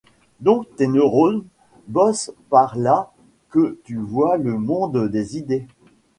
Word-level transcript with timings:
Donc 0.39 0.65
tes 0.77 0.87
neurones 0.87 1.45
bossent 1.87 2.31
pour 2.49 2.71
pas 2.73 3.13
que 3.51 3.77
tu 3.83 3.97
voies 3.97 4.37
le 4.39 4.57
monde 4.57 5.07
des 5.11 5.37
idées. 5.37 5.67